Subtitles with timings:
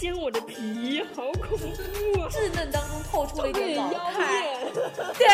[0.00, 2.28] 掀我的皮，好恐怖啊！
[2.30, 4.72] 稚嫩当中透出了一点老妖态，艳，
[5.18, 5.28] 对，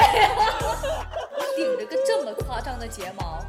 [1.55, 3.41] 顶着个这么夸张的睫毛，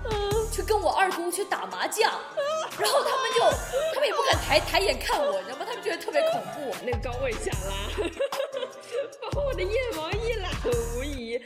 [0.51, 2.11] 去跟我二姑去打麻将，
[2.77, 3.41] 然后他们就，
[3.95, 5.65] 他们也不敢抬抬眼看我，你知道吗？
[5.67, 6.75] 他们觉得特别恐怖。
[6.85, 7.73] 那个高位下拉，
[9.33, 10.51] 把我的腋毛一览
[10.95, 11.41] 无遗。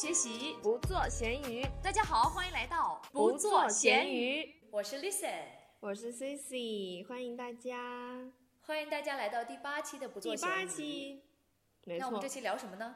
[0.00, 4.48] 学习，不做咸鱼，大家好，欢迎来到不做咸鱼。
[4.70, 5.42] 我是 Listen，
[5.80, 8.30] 我是 Cici，欢迎大家。
[8.60, 10.68] 欢迎大家来到第八期的不做第八咸鱼。
[10.68, 11.22] 期，
[11.84, 12.02] 没错。
[12.02, 12.94] 那我们这，期聊什么呢？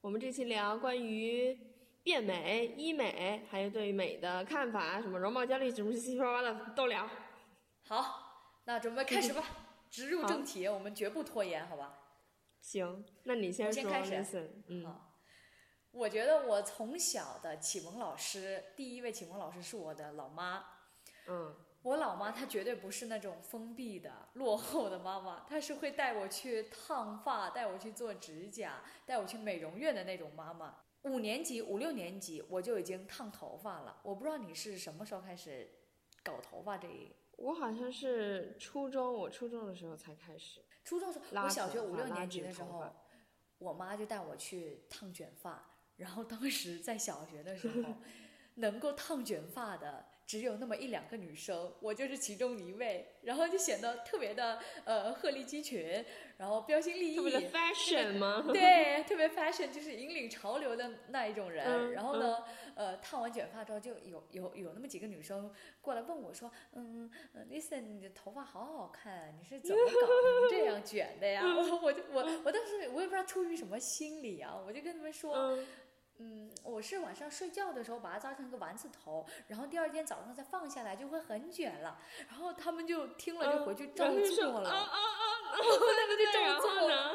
[0.00, 1.54] 我们这期聊关于
[2.02, 7.06] 变美、医美，还有对于美的看法，什么容貌焦虑，什么七七八八的都聊。
[7.86, 9.44] 好，那准备开始吧，
[9.90, 11.98] 直入正题，我们绝不拖延，好吧？
[12.62, 14.14] 行，那你先说我先开始。
[14.14, 15.11] Listen，嗯，好，
[15.92, 20.64] 我觉得我从小的启蒙老师，第一位启蒙老师是我的老妈。
[21.26, 30.74] 嗯，我老妈她绝对不是那种封闭的、落后的妈妈，她是会带我去烫发、带我去做指甲、带我去美容院的那种妈妈。
[31.02, 35.68] 五年级、五六年级我就已经烫头发了，我不知道你是什么时候开始
[36.22, 37.14] 搞头发这一。
[37.36, 40.62] 我好像是初中，我初中的时候才开始。
[40.84, 42.90] 初中的时候，拉我小学五六年级的时候，
[43.58, 45.71] 我妈就带我去烫卷发。
[45.96, 47.94] 然后当时在小学的时候，
[48.56, 53.08] 能够烫卷发的只有那么一两个女生，我就是其中一位。
[53.22, 56.04] 然后就显得特别的呃鹤立鸡群，
[56.38, 58.44] 然后标新立异，特别的 fashion 吗？
[58.52, 61.64] 对，特别 fashion，就是引领潮流的那一种人。
[61.64, 62.42] 嗯然后呢，
[62.74, 75.56] 呃，烫完卷发之后，就有有有那么几个女生过来问我说：“嗯呃，Listen，你的头发好好看，你是怎么搞成这样卷的呀？”我我就我我当时我也不知道出于什么心理啊，我就跟他们说。
[76.22, 81.98] 嗯，嗯，我是晚上睡觉的时候把它扎成一个丸子头，然后第二天早上再放下来就会很卷了。
[82.28, 85.52] 然后他们就听了就回去照做了，啊啊啊！
[85.52, 87.10] 他们就照做后呢？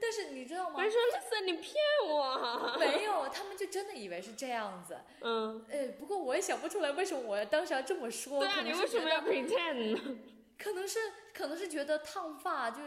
[0.00, 0.88] 但是你知道吗还？
[0.88, 1.74] 说 Listen，你骗
[2.06, 2.76] 我。
[2.78, 4.98] 没有，他们就真的以为是这样子。
[5.20, 8.40] 嗯，呃，不过我也想不出来为什么我当时要这么说。
[8.40, 10.18] 对啊，你为什么要 pretend 呢？
[10.58, 10.98] 可能是
[11.32, 12.80] 可能是觉得烫发就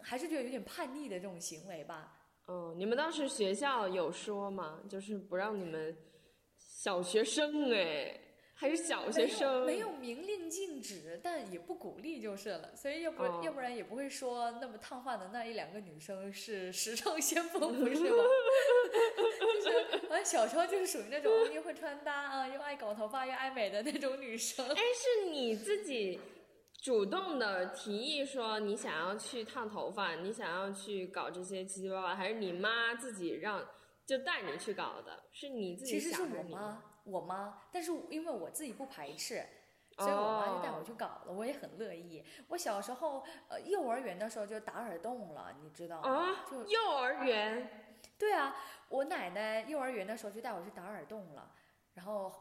[0.00, 2.14] 还是觉得有点叛逆的这种行为吧。
[2.46, 4.80] 哦，你们当时学校有说吗？
[4.88, 5.96] 就是不让你们
[6.58, 8.20] 小学生哎，
[8.54, 12.74] 还是小学生，没有明令禁止，但也不鼓励就是了。
[12.74, 18.24] 所以要不、哦要不然也不会说那么烫发的那一两个女生是时尚先锋，不是吗？
[19.64, 24.66] 就是好像小时候就是属于那种又会穿搭啊，又爱搞头发又爱美的那种女生。
[24.68, 26.18] 哎，是你自己
[26.82, 33.64] 主动的提议说你想要去烫头发，你想要去搞这些七七八八，还是你妈自己让
[34.04, 35.22] 就带你去搞的？
[35.30, 39.46] 是你自己其实是我妈，我妈，但是因为我自己不排斥，
[39.96, 42.24] 所以我妈就带我哦去搞了，我也很乐意。
[42.48, 46.08] 我小时候呃幼儿园的时候就打耳洞了，你知道吗？
[46.10, 48.56] 啊就，幼儿园对啊，
[48.88, 51.48] 我奶奶幼儿园的时候就带我去打耳洞了，
[51.94, 52.32] 然后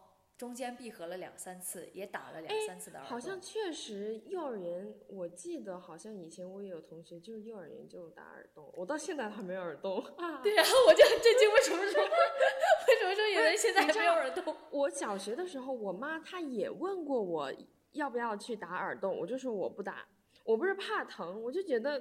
[0.41, 3.11] 中间闭合了两三次，也打了两三次的耳洞。
[3.11, 10.03] 好像确实幼儿园，我记得好像以前我也有同学就是幼儿园就打耳洞，我到现在还没有耳洞。
[10.17, 12.01] 啊 对啊，我就很震惊，为什么说
[12.89, 14.57] 为什么说有人现在还没有耳洞？
[14.71, 17.53] 我小学的时候，我妈她也问过我
[17.91, 20.07] 要不要去打耳洞，我就说我不打，
[20.43, 21.99] 我不是怕疼，我就觉得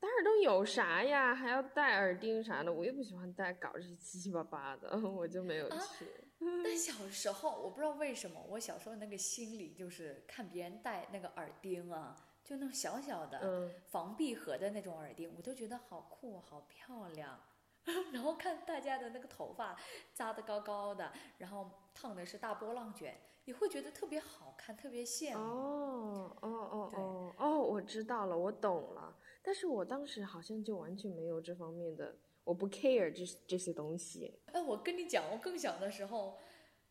[0.00, 6.06] 打耳洞有啥呀，还要戴耳钉啥的，我又不喜欢戴，搞这些七七八八的，我就没有啊去。
[6.64, 17.40] 但小时候我不知道为什么，我小时候那个心理就是看别人戴那个耳钉啊，就那种小小的嗯，防闭合的那种耳钉，我都觉得好酷，好漂亮。
[18.12, 19.74] 然后看大家的那个头发
[20.12, 25.38] 扎的高高的，然后烫的是大波浪卷，你会觉得特别好看，特别羡慕。
[25.38, 29.16] 哦哦哦哦哦，我知道了，我懂了。
[29.42, 32.14] 但是我当时好像就完全没有这方面的，
[32.48, 34.40] 我不 care 这这些东西。
[34.54, 36.38] 哎，我跟你讲，我更小的时候，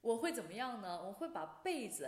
[0.02, 1.02] 我会怎么样呢？
[1.04, 2.08] 我会把被子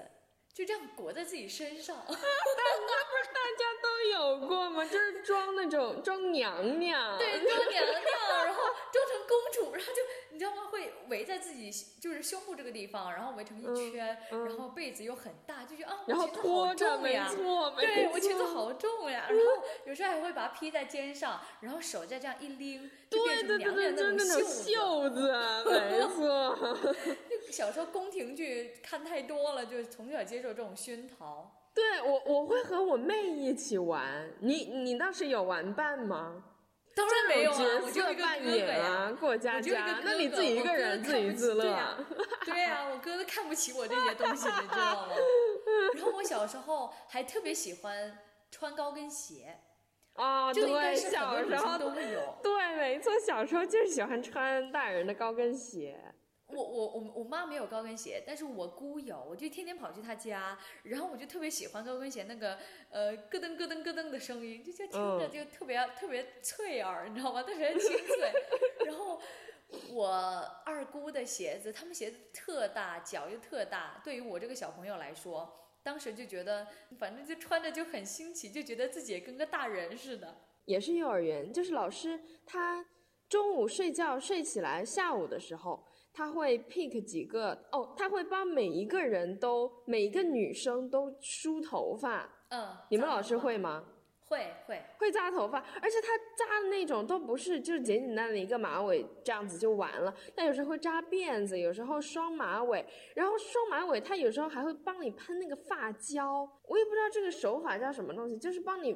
[0.53, 1.97] 就这样裹在自己身上。
[2.07, 4.85] 那不是大家都有过吗？
[4.85, 7.18] 就是装那种装娘娘。
[7.18, 10.01] 对，装娘娘，然后装成公主，然后就
[10.39, 10.69] 你知道吗？
[10.71, 11.69] 会围在自己
[12.00, 17.27] 就是胸部这个地方，然后围成一圈，嗯然后被子又很大，就觉得啊，然后我裙子好拖着，没重呀。
[17.27, 25.33] 错，对我裙子好重呀，然后有时候还会把它披在肩上，然后手再这样一拎，就变对成对对对，娘娘那种袖子，
[25.69, 26.57] 没错。
[27.45, 31.53] 就 小时候宫廷剧看太多了，就从小接受这种熏陶。
[31.74, 36.45] 对我我会和我妹一起玩，你你当时有玩伴吗？
[37.07, 39.11] 当然没有啊，我就一个哥哥呀。
[39.19, 41.97] 过家我就一个家，哥那你自己一个人自娱自乐对呀
[42.45, 45.13] 对呀、我哥都看不起我这些东西，你知道吗？
[45.95, 48.17] 然后我小时候还特别喜欢
[48.51, 49.57] 穿高跟鞋，
[50.15, 52.37] 哦，就应该对，小时候都会有。
[52.43, 55.97] 对，没错，小时候就是喜欢穿大人的高跟鞋。
[56.51, 62.57] 我我我我妈没有高跟鞋，但是我姑有，我就天天跑去她家，然后我就特别喜欢高跟鞋那个
[62.89, 67.43] 呃咯噔咯噔咯噔的声音，就就听着嗯就特别、特别脆耳，你知道吗？
[67.43, 68.31] 特别清脆。
[68.85, 69.21] 然后
[69.91, 70.07] 我
[70.65, 75.53] 二姑的鞋子，她们鞋子特大，脚又特大，对于我这个小朋友来说，
[75.83, 76.67] 当时就觉得
[76.97, 80.35] 反正就穿着就很新奇，就觉得自己也跟个大人似的。
[80.65, 82.85] 也是幼儿园，就是老师他
[83.27, 85.83] 中午睡觉睡起来，下午的时候
[86.13, 92.29] 他会 pick 几个哦，他会帮每一个人都每一个女生都梳头发。
[92.50, 93.85] 嗯，你们老师会吗？
[94.25, 102.85] 会会，会扎头发，而且他扎的那种都不是就是简简单单的一个马尾这样子就完了，他有时候会扎辫子，有时候双马尾，
[103.15, 108.95] 然后双马尾他有时候还会帮你喷那个发胶，我也不知道这个手法叫什么东西，就是帮你，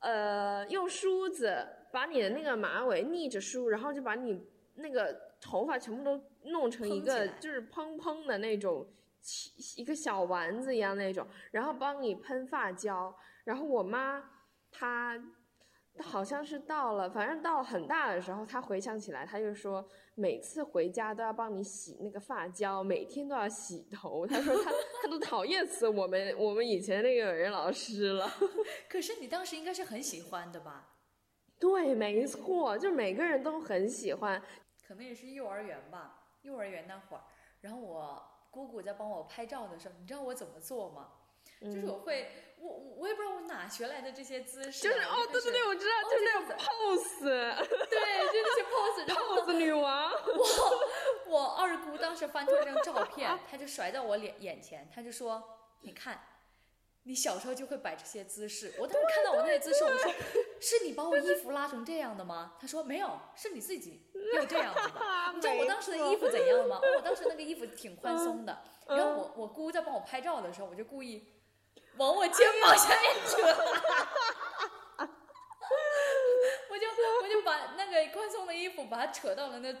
[0.00, 1.56] 呃，用梳子
[1.92, 8.86] 把你的那个马尾逆着梳，然后就把你那个头发全部都弄成一个就是砰砰的那种。
[9.78, 14.22] 一个小丸子一样那种，然后帮你喷发胶，然后我妈
[14.70, 15.18] 她
[16.02, 19.82] 好像是到了，反正到了很大的时候，她回想起来，她就说
[20.14, 24.26] 每次回家都要帮你洗那个发胶，每天都要洗头。
[24.26, 24.70] 她说她
[25.00, 28.30] 她都讨厌死我们我们以前那个幼儿园老师了。
[28.90, 30.96] 可是你当时应该是很喜欢的吧？
[31.58, 34.42] 对，没错，就每个人都很喜欢。
[34.86, 37.24] 可能也是幼儿园吧，幼儿园那会儿，
[37.60, 41.08] 然后我姑姑在帮我拍照的时候，你知道我怎么做吗？
[41.60, 47.20] 就是嗯我会，我我我也不知道我哪学来的这些姿势啊，就是哦，对对对，我知道，哦就是那种 pose
[47.88, 48.00] 对，
[48.32, 48.62] 就那些
[49.12, 50.10] pose，pose 女王。
[50.10, 50.80] 我
[51.26, 55.42] 我二姑当时翻出一张照片， 她就甩到我脸眼前，她就说
[55.82, 56.20] ：“你看，
[57.04, 60.12] 你小时候就会摆这些姿势。”我当时看到我那些姿势，我说
[60.60, 64.02] ：“是你把我衣服拉成这样的吗？”他说：“没有，是你自己
[64.34, 65.00] 要这样子的。”
[65.34, 66.76] 你知道我当时的衣服怎样吗？
[66.82, 68.58] 哦我当时那个衣服挺 宽松的，
[68.88, 71.28] 然后我我姑在帮我拍照的时候，我就故意
[71.96, 73.36] 往我肩膀下面 扯，
[76.70, 76.86] 我就
[77.22, 79.80] 我就把那个宽松的衣服把它扯到了那扯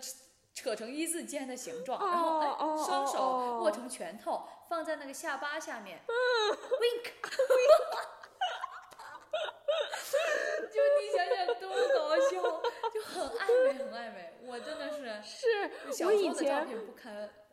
[0.54, 7.04] 扯成一字肩的形状，然后双手哦握成拳头放在那个下巴下面，wink，
[10.70, 11.98] 就你想想多搞
[12.30, 12.32] 笑，
[12.92, 14.16] 就很暧昧很暧昧，
[14.46, 16.66] 我真的是是小我以前。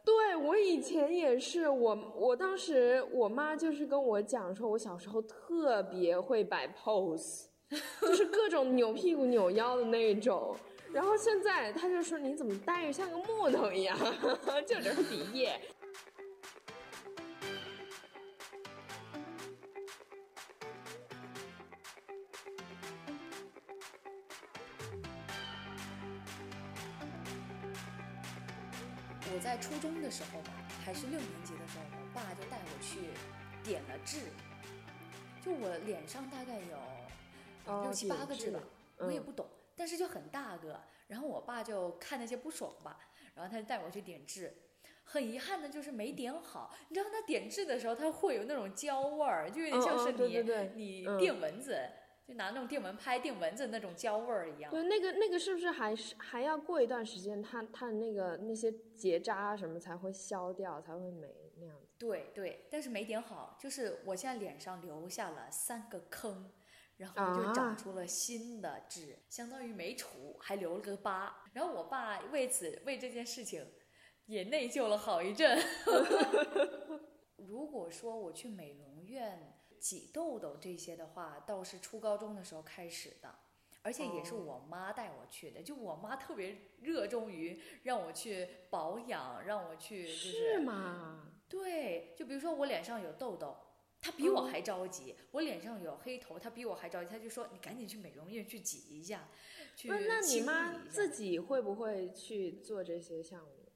[0.03, 7.45] 对我以前也是，我我当时我妈就是跟我讲说，我小时候特别会摆 pose，
[8.01, 10.57] 就是各种扭屁股扭腰的那种。
[10.91, 13.95] 然后现在她就说你怎么呆着像个木头一样，
[14.65, 15.61] 就这个鼻液。
[29.61, 30.51] 初中的时候吧，
[30.83, 32.99] 还是六年级的时候，我爸就带我去
[33.63, 34.17] 点了痣，
[35.45, 36.77] 就我脸上大概有
[37.71, 38.59] 哦六七八个痣痣吧，
[38.97, 40.81] 我也嗯不懂，但是就很大个。
[41.07, 42.97] 然后我爸就看那些不爽吧，
[43.35, 44.51] 然后他就带我去点痣。
[45.03, 51.77] 很遗憾的就是没点好，你知道他点痣的时候，他会有那种焦味儿，就有点像是你、你嗯电蚊子，
[52.31, 54.71] 就拿那种电蚊拍电蚊子那种胶味儿一样。
[54.71, 61.87] 对，那个那个是不是还是还要过一段时间，它它的那个那些结扎什么才会消掉，才会没那样子？
[61.99, 66.49] 对对，但是没点好，就是我现在脸上留下了三个坑，
[66.95, 71.35] 然后就啊长出了新的痣，相当于没除，还留了个疤。
[71.51, 73.61] 然后我爸为此为这件事情
[74.25, 75.59] 也内疚了好一阵。
[77.35, 83.35] 如果说我去美容院挤痘痘这些的话，倒是初高中的时候开始的。
[83.83, 91.31] 而且也是哦我妈带我去的，就我妈特别热衷于让我去保养，让我去就是是吗？
[91.49, 93.57] 对，就比如说我脸上有痘痘，
[93.99, 97.09] 她比我嗯还着急；我脸上有黑头，她比我还着急。
[97.09, 99.27] 她就说：“你赶紧去美容院去挤一下，
[99.75, 103.71] 去不是，那你清妈自己会不会去做这些项目？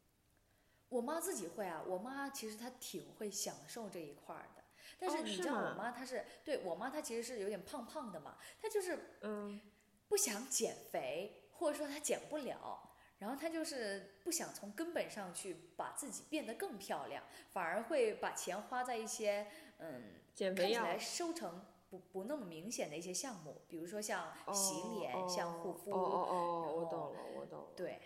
[0.90, 4.64] 我妈自己会啊，我妈其实她挺会享受这一块儿的。
[4.98, 9.60] 但是你知道，我妈她是对我妈她其实是有点胖胖的嘛，她就是嗯，
[10.08, 19.48] 不想减肥，或者说她减不了，然后她就是不想从根本上去把自己变得更漂亮，反而会把钱花在一些
[19.80, 27.68] 嗯减肥药看起来收成不不那么明显的一些项目，比如说像洗脸、哦像护肤，哦哦哦，我懂了，我懂了。
[27.76, 28.02] 对，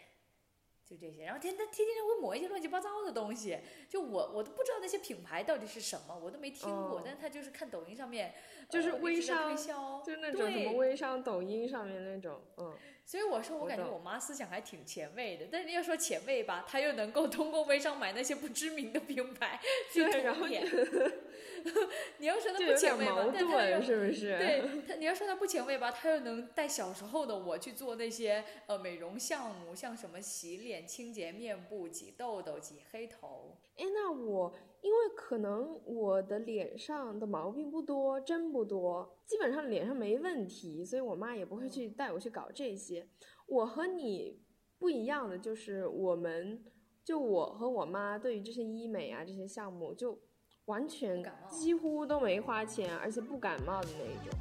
[0.89, 1.25] 就这些。
[1.25, 6.98] 然后天天天天会抹一些乱七八糟的东西，就我我都不知道那些品牌到底是什么，我都没听过。
[6.98, 8.34] 哦但是他就是看抖音上面，
[8.69, 19.60] 就是呃微一直在推商销，就那种什么微商、抖音上面那种，嗯，所以我说，我感觉我妈思想还挺前卫的，但是要说前卫吧，她又能够通过微商买那些不知名的品牌
[19.93, 20.48] 去对然后。
[22.20, 24.38] 你要说他不前卫吧，但他又盾，是不是？
[24.38, 33.58] 对 他，你要说他不前卫吧，他又能带小时候的我去做那些呃美容项目，像什么洗脸、清洁面部、挤痘痘、挤黑头。
[33.78, 43.08] 哎，那我因为可能我的脸上的毛病不多，真不多，基本上脸上没问题，所以我妈也不会去带我去搞这些。
[43.48, 44.42] 我和你
[44.78, 46.63] 不一样的就是，我们
[47.04, 50.20] 就我和我妈对于这些医美啊这些项目，就
[50.69, 54.39] 完全感冒几乎都没花钱，而且不感冒的那一种。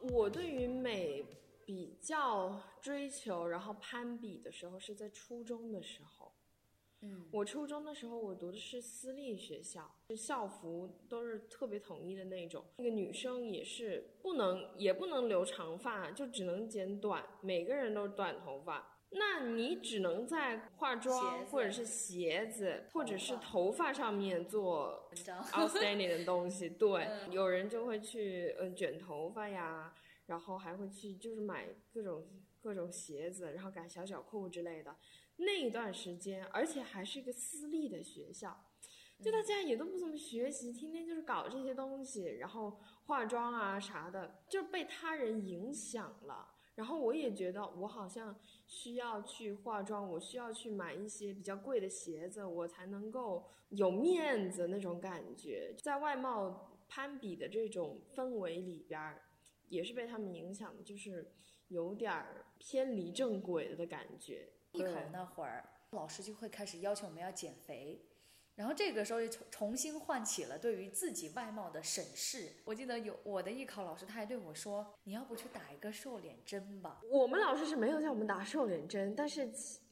[0.00, 1.22] 我对于美
[1.66, 6.32] 比较追求，然后攀比的时候是在初中的时候。
[7.06, 12.64] 嗯，我初中的时候，我读的是私立学校，校服都是特别统一的那种。
[12.78, 18.92] 那个女生也是不能，也不能留长发，就只能剪短，每个人都是短头发。
[19.10, 25.08] 那你只能在化妆或者是鞋子或者是头发上面做
[25.52, 26.68] outstanding 的东西。
[26.68, 29.94] 对，嗯 有人就会去嗯卷头发呀，
[30.26, 32.26] 然后还会去就是买各种
[32.60, 34.96] 各种鞋子，然后改小脚裤之类的。
[35.36, 38.64] 那一段时间，而且还是一个私立的学校，
[39.22, 46.52] 就大家也都不怎么学习，天天就是搞这些东西，然后化妆啊啥的，就被他人影响了。
[46.74, 55.74] 然后我也觉得我好像需要去化妆，我需要去买一些比较贵的鞋子，我才能够有面子那种感觉。
[55.82, 59.22] 在外貌攀比的这种氛围里边儿，
[59.68, 61.32] 也是被他们影响的，就是
[61.68, 64.52] 有点儿偏离正轨了的感觉。
[64.76, 68.00] 艺考那会儿，老师就会开始要求我们要减肥，
[68.54, 72.52] 然后这个时候又重重新唤起了对于自己外貌的审视。
[72.64, 79.50] 我记得有我的艺考老师，他还对我说：“你要不去打一个瘦脸针吧我们老师是没有叫我们打瘦脸针，但是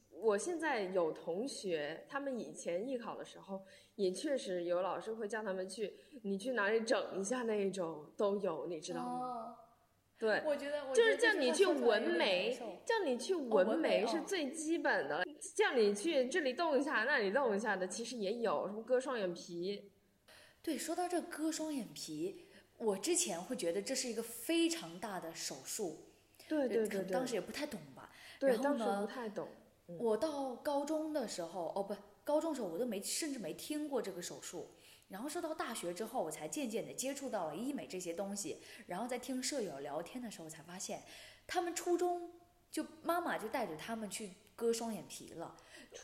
[0.09, 3.63] 我现在有同学，他们以前艺考的时候，
[3.95, 9.19] 也确实有老师会叫他们去，你去哪里整一下那一种都有，你？”知道吗？
[9.19, 9.57] 哦，
[10.17, 19.91] 对，我觉得我就是叫你去纹眉，叫你去纹纹眉是最基本的，叫你去这里动一下，那里动一下的，其实也有什么割双眼皮，
[20.63, 22.45] 对，说到这割双眼皮，
[22.77, 26.05] 我之前会觉得这是一个非常大的手术，
[26.47, 28.09] 对对可对当时也不太懂吧。
[28.39, 29.49] 对然后当时呢不太懂，
[29.99, 31.93] 我到高中的时候，哦不，
[32.23, 34.71] 高中的时候我都没甚至没听过这个手术。
[35.15, 38.61] 然后说到大学之后，我才渐渐的接触到了医美这些东西。
[38.87, 41.01] 然后在听舍友聊天的时候，才发现
[41.47, 42.33] 他们初中
[42.69, 45.55] 就妈妈就带着他们去割双眼皮了。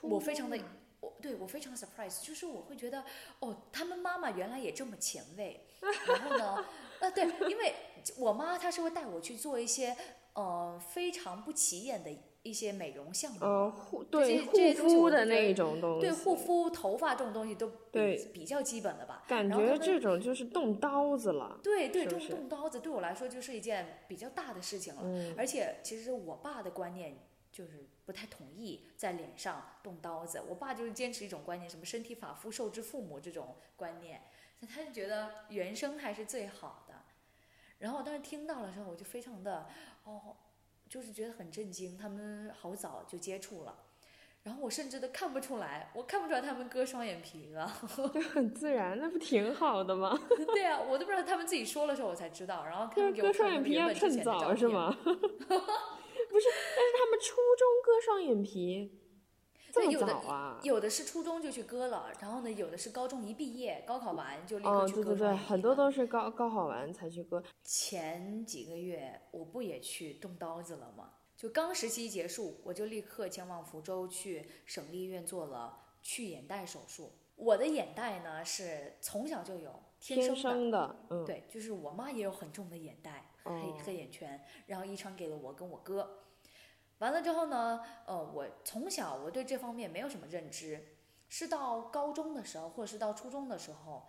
[0.02, 0.58] 我非常的
[1.02, 3.04] 我对我非常 surprise，就是我会觉得
[3.40, 5.68] 哦，他们妈妈原来也这么前卫。
[6.08, 6.66] 然后呢，
[7.02, 7.76] 呃，对，因为
[8.16, 9.94] 我妈她是会带我去做一些
[10.36, 12.10] 呃非常不起眼的
[12.44, 13.38] 一些美容项目。
[13.42, 19.24] 呃护对护肤的那一种东西，对护肤、头发这种东西都比对比较基本的吧。
[19.28, 25.02] 感觉这种就是动刀子了，对对，动动刀子对我来说就是一件比较大的事情了。
[25.04, 27.18] 嗯而且其实我爸的观念
[27.52, 34.22] 就是不太同意在脸上动刀子，我爸就是坚持一种观念，什么身体发肤受之父母这种观念，
[34.68, 36.96] 他就觉得原生还是最好的。
[37.80, 39.68] 然后我当时听到了之后，我就非常的
[40.04, 40.36] 哦，
[40.92, 43.74] 就是觉得很震惊，他们好早就接触了。
[44.44, 47.72] 然后我甚至都看不出来，我看不出来他们割双眼皮了。
[48.14, 50.20] 就很自然，那不挺好的吗？
[50.54, 52.66] 对啊，我都不知道他们自己说了之后我才知道。
[52.66, 54.50] 然后他们给我割双眼皮看他们原本之要趁前的照片？
[54.50, 54.92] 早是吗？
[55.00, 58.92] 不是，但是他们初中割双眼皮
[59.72, 60.60] 这么对有的早啊？
[60.64, 67.42] 有的是初中就去割了，然后呢，有的是高中一毕业，高考完就立刻哦，去对对对，割双眼皮很多都是高高考完才去割。
[67.64, 71.14] 前几个月我不也去动刀子了吗？
[71.38, 77.14] 就刚实习结束，我就立刻前往福州去省立医院做了去眼袋手术。
[77.36, 80.42] 我的眼袋呢是从小就有，天天生的。
[80.42, 86.20] 生的，嗯，对，就是我妈也有很重的眼袋，黑哦黑眼圈，然后遗传给了我跟我哥。
[87.02, 90.80] 完了之后呢，呃，我从小我对这方面没有什么认知，
[91.28, 94.08] 是到高中的时候，或者是到初中的时候，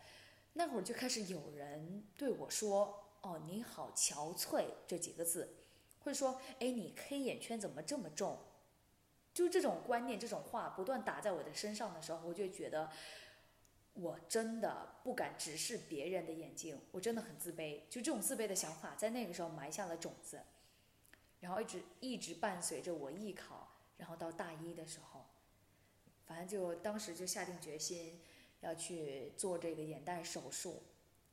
[0.53, 5.57] 那会儿就开始有人对我说：“哦，你好憔悴”这几个字，
[6.01, 8.39] 或者说：“哎，你黑眼圈怎么这么重？”
[9.33, 12.91] 就这种观念、这种话不断打在我的身上的时候，我就觉得
[13.95, 17.89] 我真的不敢直视别人的眼睛，我真的很自卑。
[17.89, 20.43] 就这种自卑的想法，在那个时候埋下了种子，
[21.43, 25.27] 然后一直一直伴随着我艺考，然后到大一的时候，
[26.25, 28.21] 反正就当时就下定决心
[28.61, 30.85] 要去做这个眼袋手术。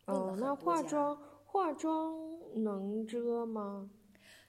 [0.05, 3.87] 哦，那化妆化妆能遮吗？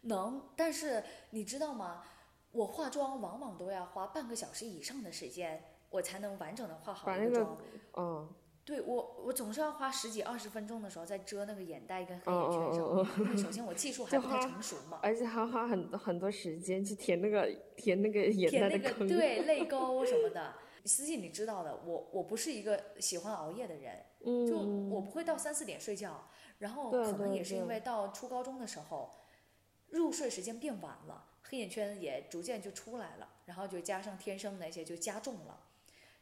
[0.01, 2.03] 能，但是你知道吗？
[2.53, 7.59] 我化妆往往都要花半个小时以上的时间，我才能完整的化好一个妆。
[7.99, 8.35] 嗯，
[8.71, 13.07] 对我，我总是要花十几二十分钟的时候在遮那个眼袋跟黑眼圈上面。
[13.19, 19.09] 因为首先我技术还不太成熟嘛，而且还花很很多时间去填那个填那个眼袋的坑。
[19.09, 20.55] 对， 泪沟什么的。
[20.85, 24.05] 思信，你知道的，我我不是一个喜欢熬夜的人，
[24.47, 24.57] 就
[24.89, 26.29] 我不会到三四点睡觉。
[26.59, 29.11] 然后可能也是因为到初高中的时候，
[29.89, 31.25] 入睡时间变晚了。
[31.43, 35.59] 黑眼圈也逐渐就出来了，然后就加上天生那些就加重了，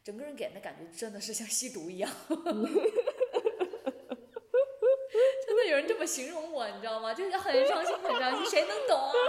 [0.03, 2.09] 整个人给人的感觉真的是像吸毒一样，
[5.45, 7.13] 真的有人这么形容我，你知道吗？
[7.13, 9.11] 就是很伤心，很伤心，谁能懂啊？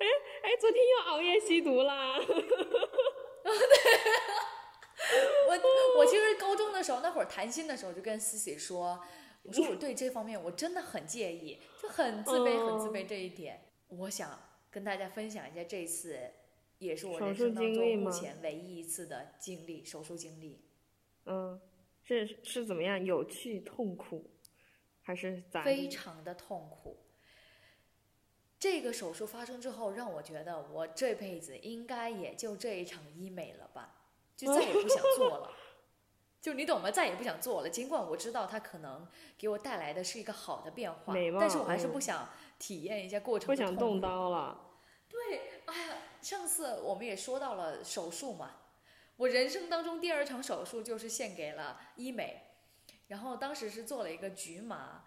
[0.00, 0.06] 哎
[0.42, 2.16] 哎，昨天又熬夜吸毒啦！
[5.48, 5.58] 我
[5.98, 9.00] 我其实高中的时候那会儿谈心的时候就跟思思说，
[9.42, 13.64] 我说我对这方面我真的很介意，就很自卑，很自卑这一点。
[13.88, 14.38] 我想
[14.70, 16.18] 跟大家分享一下这次，
[16.78, 20.64] 也是我人生当中目前唯一一次的经历，手术经历。
[21.26, 21.60] 嗯，
[22.02, 23.04] 是是怎么样？
[23.04, 24.30] 有趣、痛苦，
[25.02, 25.62] 还是咋？
[25.62, 27.04] 非常的痛苦。
[28.58, 33.94] 这个手术发生之后，让我觉得我这辈子应该也就这一场医美了吧，
[34.36, 35.52] 就再也不想做了。
[36.40, 36.90] 就你懂吗？
[36.90, 37.68] 再也不想做了。
[37.68, 39.06] 尽管我知道它可能
[39.36, 42.28] 给我带来的是一个好的变化，但是我还是不想。
[42.58, 44.72] 体验一下过程，不想动刀了。
[45.08, 45.96] 对，哎呀，
[46.28, 48.56] 上次我们也说到了手术嘛。
[49.16, 52.42] 我人生当中第二场手术就是献给了医美，
[53.06, 55.04] 然后当时是做了一个局麻。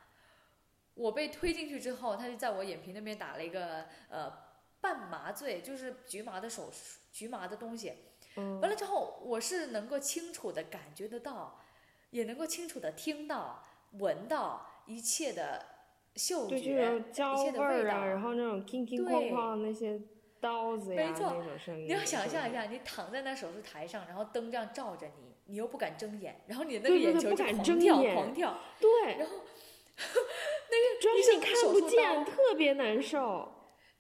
[0.96, 4.34] 我被推进去之后，他就在我眼皮那边打了一个呃
[4.82, 7.94] 半麻醉，就是局麻的手术，局麻的东西。
[8.38, 8.60] 嗯。
[8.60, 11.62] 完了之后，我是能够清楚的感觉得到，
[12.10, 13.64] 也能够清楚的听到、
[14.00, 15.68] 闻到一切的。
[16.14, 19.98] 嗅觉，一切的味道，然后那种哐哐哐哐那些
[20.42, 21.86] 刀子呀，那种声音。
[21.86, 28.58] 你要想象一下，你躺在那手术台上，然后灯这样照着你，你又不敢睁眼，然后你那个眼球就狂跳狂跳。
[28.80, 29.18] 对。
[29.18, 29.36] 然后，
[29.98, 33.52] 那个主要是你看不见，特别难受。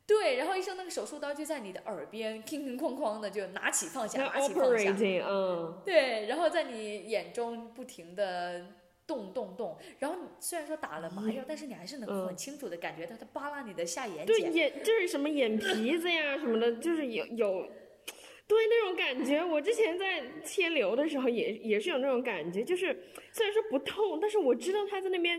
[0.07, 4.93] 对，然后医生那个手术刀就在你的耳边，哐哐哐哐的就拿起放下，拿起放下。
[5.27, 5.81] 嗯。
[5.85, 8.65] 对，然后在你眼中不停的。
[9.11, 14.27] 动动动，然后虽然说打了麻药，但是你还是能很清楚的感觉到它扒拉你的下眼睑。
[14.27, 17.67] 对，眼就是什么眼皮子呀什么的，就是有有，
[18.47, 19.43] 对那种感觉。
[19.43, 22.97] 我之前在切瘤的时候也也是有那种感觉，就是
[23.33, 25.37] 虽然说不痛，但是我知道他在那边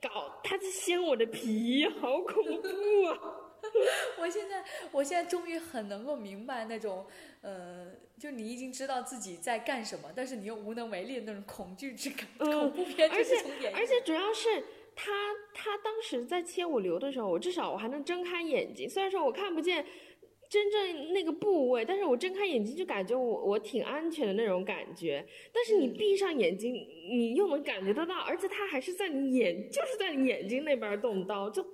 [0.00, 3.38] 搞，他在掀我的皮，好恐怖啊！
[4.18, 7.06] 我现在，我现在终于很能够明白那种，
[7.40, 12.26] 呃，就你已经知道自己在干什么，但是你又无能为力的那种恐惧之感。
[12.38, 13.72] 恐怖片就是从眼。
[13.74, 14.62] 而且主要是
[14.94, 15.10] 他，
[15.54, 19.84] 他当时在切我流的时候，我至少我还能睁开眼睛，虽然说我看不见。
[20.52, 25.26] 真正那个部位，但是我睁开眼睛就感觉我我挺安全的那种感觉。
[25.50, 26.74] 但是你闭上眼睛，
[27.10, 31.64] 你又能感觉得到，而且他还是在你眼，就是在你眼睛那边动刀，就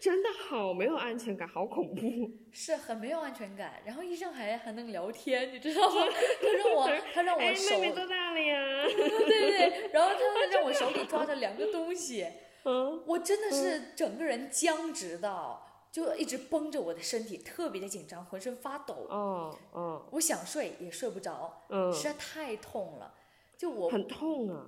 [0.00, 2.30] 真的好没有安全感，好恐怖。
[2.52, 3.82] 是很没有安全感。
[3.84, 6.06] 然后医生还还能聊天，你知道吗？
[6.40, 7.80] 他让我 他让我手。
[7.80, 8.84] 妹妹多大了呀？
[8.86, 9.90] 对对对。
[9.92, 12.26] 然后他让我手里抓着两个东西，
[12.64, 15.58] 嗯，我真的是整个人僵直的。
[15.92, 19.06] 就一直绷着我的身体，特别的紧张，浑身发抖。
[19.08, 23.14] 哦哦，我想睡也睡不着，实在太痛了。
[23.56, 24.66] 就我很痛啊！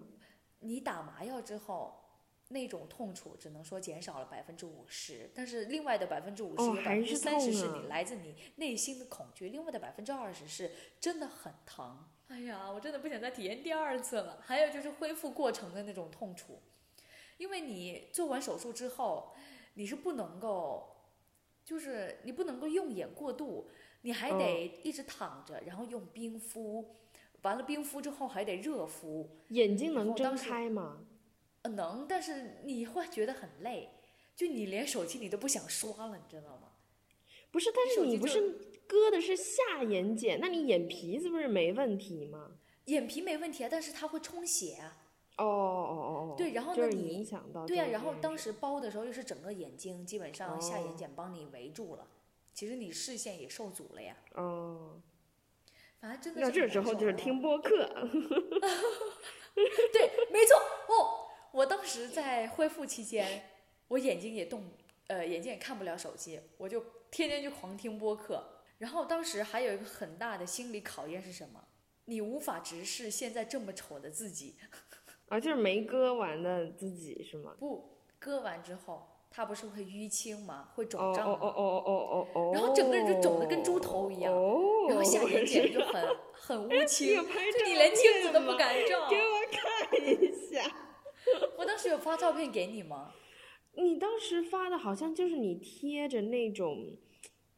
[0.60, 2.05] 你打麻药之后，
[2.48, 12.04] 那种痛楚只能说减少了百分之五十，但是另外的百分之五十有百分之三十是你来自你内心的恐惧，另外的百分之二十是真的很疼。
[12.28, 14.38] 哎呀，我真的不想再体验第二次了。
[14.42, 16.60] 还有就是恢复过程的那种痛楚，
[17.38, 19.34] 因为你做完手术之后，
[19.74, 20.92] 你是不能够。
[21.64, 23.68] 就是你不能够用眼过度，
[24.02, 26.94] 你还得一直躺着，然后用冰敷，
[27.42, 29.28] 完了冰敷之后还得热敷。
[29.48, 31.05] 眼睛能睁开吗？
[31.66, 33.90] 呃，能，但是你会觉得很累，
[34.36, 36.68] 就你连手机你都不想刷了，你知道吗？
[37.50, 38.40] 不是，但是你不是
[38.86, 42.52] 割的是下眼睑，那你眼皮子不是没问题吗？
[42.84, 44.96] 眼皮没问题啊，但是它会充血啊。
[45.38, 46.86] 哦哦哦哦，对，然后呢？
[46.86, 47.26] 你
[47.66, 52.06] 对啊，然后当时包的时候又是整个眼睛，基本上下眼睑帮你围住了，
[52.54, 54.16] 其实你视线也受阻了呀。
[54.34, 55.00] 哦，
[56.00, 57.86] 反正真的那这时候就是听播客。
[59.92, 60.56] 对，没错
[60.88, 61.25] 哦。
[61.56, 63.48] 我当时在恢复期间，
[63.88, 64.62] 我眼睛也动，
[65.06, 68.46] 呃，眼睛也看不了手机，我就天天就狂听播客。
[68.76, 71.64] 然后当时还有一个很大的心理考验是什么？
[72.04, 74.56] 你无法直视现在这么丑的自己。
[75.30, 77.54] 啊，就是没割完的自己是吗？
[77.58, 77.88] 不，
[78.18, 80.68] 割完之后，它不是会淤青吗？
[80.74, 81.38] 会肿哦胀吗？
[81.40, 82.50] 哦哦哦哦哦哦。
[82.52, 84.60] 然后整个人就肿得跟猪头一样哦。
[84.90, 86.04] 然后下眼睑就很
[86.36, 87.22] 很乌这青，就
[87.64, 89.08] 你连镜子都不敢照。
[89.08, 90.82] 给我看一下。
[91.66, 93.12] 我当时有发照片给你吗？
[93.74, 96.96] 你当时发的好像就是你贴着那种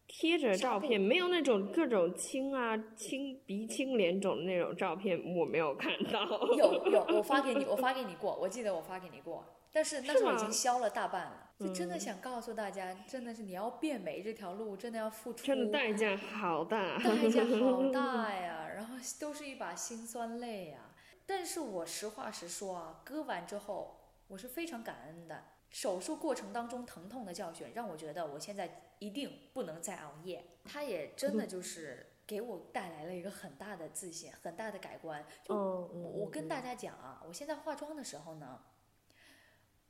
[0.06, 6.24] 贴着照片，没有那种各种青啊青鼻青脸肿的那种照片，我没有看到。
[6.56, 11.44] 有有， 我发给你，我发给你过，我记得我发给你过，但是那是时候已经消了大半了。
[11.60, 16.96] 就真的嗯想告诉大家，真的是你要变美这条路，真的要付出真的代价好大。
[16.98, 20.78] 代价好大呀， 然后都是一把辛酸泪呀。
[21.26, 23.97] 但是我实话实说啊，割完之后
[24.28, 25.44] 我是非常感恩的。
[25.70, 30.42] 手术过程当中疼痛的教训，让我觉得我现在一定不能再熬夜。
[30.64, 35.22] 它也真的就是给我带来了一个很大的自信，很大的改观。
[35.44, 38.62] 就我我跟大家讲啊，我现在化妆的时候呢，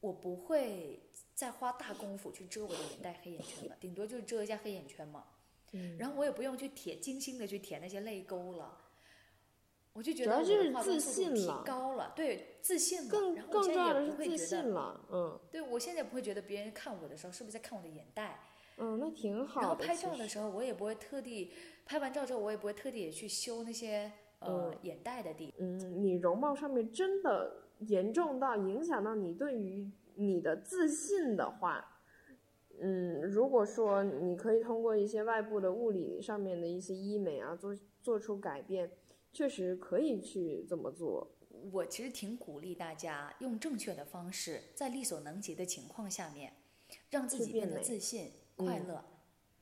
[0.01, 5.27] 我不会再花大功夫去遮我的眼袋、黑眼圈了，顶多就是遮一下黑眼圈嘛。
[5.73, 8.77] 嗯然后我也不用去舔精心的去舔那些泪沟了，
[9.99, 13.09] 我就觉得我的要就是自信了高了，对自信了。
[13.11, 18.39] 更更重要的是自，信了，嗯对我现在不会觉得别人看我的时候是不是在看我的眼袋。
[18.77, 19.67] 嗯，那挺好的。
[19.67, 21.51] 然后拍照的时候，我也不会特地
[21.85, 31.85] 拍完照之后，我也不会特地也去修那些呃、嗯眼袋的地嗯，你容貌上面真的严重到影响到你对于你的自信的话，
[32.81, 38.89] 嗯，如果说你可以通过一些外部的物理上面的一些医美啊，做做出改变，
[39.33, 41.35] 确实可以去这么做。
[41.73, 46.53] 我其实挺鼓励大家用正确的方式，在力所能及的情况下面，
[47.11, 49.05] 让自己变得自信、快嗯乐。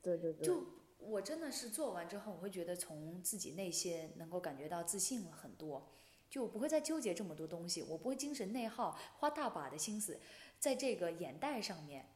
[0.02, 0.62] 对对对，就
[0.98, 5.88] 我真的是做完之后，我会觉得从自己内心能够感觉到自信了很多，
[6.28, 10.20] 就我不会再纠结这么多东西，我不会精神内耗，花大把的心思
[10.58, 12.06] 在这个眼袋上面。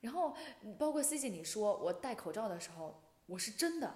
[0.00, 3.94] 然后嗯包括 C C 你说我戴口罩的时候，我是真的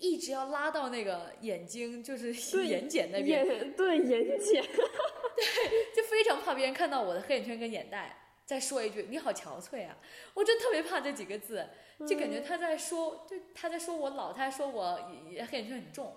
[0.00, 2.32] 一直要拉到那个眼睛，就是
[2.64, 8.20] 眼睑那边，眼对眼睑， 对就非常怕别人看到我的黑眼圈跟眼袋。
[8.46, 9.96] 再说一句“你好憔悴啊”，
[10.34, 11.66] 我真特别怕这几个字，
[12.06, 14.96] 就感觉他在说，就他在说我老，他在说我
[15.50, 16.14] 黑眼圈很重。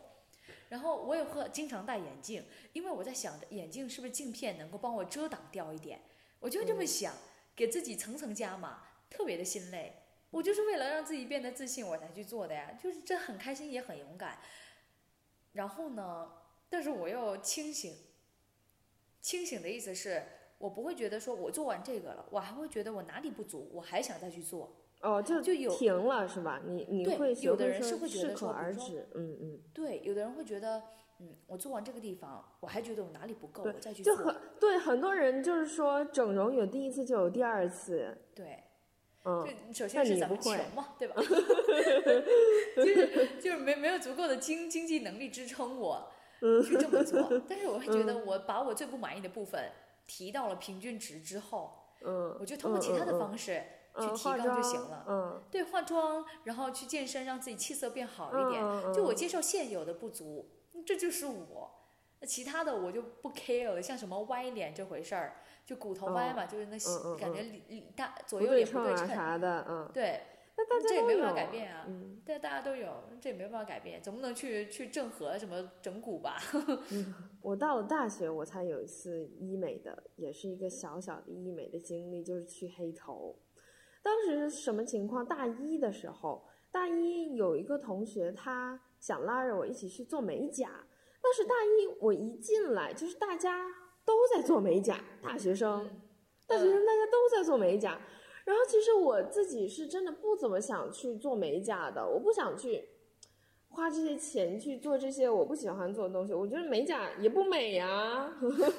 [0.68, 6.02] 然后我也会经常戴眼镜，因为我在想着眼镜是不是镜片能够帮我遮挡掉一点，
[6.42, 7.14] 我就这么想，
[7.56, 9.96] 给自己层层加码，特别的心累。
[10.38, 14.38] 我就是为了让自己变得自信，我才去做的呀，就是这很开心也很勇敢。
[15.54, 16.32] 然后呢，
[16.70, 17.96] 但是我又清醒，
[19.20, 20.22] 清醒的意思是
[20.60, 24.76] 我不会觉得说我做完这个了，我还会觉得我哪里不足，我还想再去做。
[25.02, 26.62] 哦，就就有停了是吧？
[26.64, 29.62] 你你会学有的人是会觉适可得说比如说而止，嗯嗯。
[29.74, 30.84] 对，有的人会觉得，
[31.20, 34.16] 嗯，我做完这个地方，我还觉得我哪里不够，我再去做。
[34.16, 38.64] 就很对很多人就是说整容有第一次就有第二次，对，
[39.28, 41.16] 嗯，就首先是咱们穷嘛，对吧？
[42.76, 46.10] 就是就是没没有足够的经经济能力支撑我
[46.42, 49.70] 嗯去这么做， 但是我会觉得我把我最不满意的部分
[50.08, 51.74] 提到了平均值之后，
[52.06, 53.62] 嗯，我就通过其他的方式
[54.00, 55.06] 去嗯，提高就行了。
[55.10, 58.64] 嗯，对，化妆，然后去健身，让自己气色变好一点。
[58.94, 60.50] 就我嗯接受现有的不足，
[60.86, 61.72] 这就是我。
[62.20, 65.36] 那其他的我就不 care 了，像什么歪脸这回事儿，
[65.68, 69.08] 就骨头歪嘛，就是那嗯嗯感觉里里大左右脸不对称啊称。
[69.10, 70.22] 啥的，嗯，对，
[70.56, 76.38] 那大家这也没办法改变啊嗯，对，大家都有，这也没办法改变，总不能去去正颌什么整骨吧？
[77.42, 83.38] 我到了大学，我才有一次医美的，也是一个小小的医美的经历，就是去黑头。
[84.02, 85.26] 当时是什么情况？
[85.26, 90.70] 大一的时候，大一有一个同学，他想拉着我一起去做美甲。
[91.22, 93.68] 但是大一我一进来，就是大家
[94.08, 95.90] 都在做美甲，大学生，嗯
[96.48, 98.00] 大学生大家都在做美甲。
[98.46, 102.88] 然后其实我自己是真的不怎么想去做美甲的，我不想去
[103.68, 106.34] 花这些钱去做这些我不喜欢做的东西。
[106.34, 108.72] 我觉得美甲也不美呀、 我觉得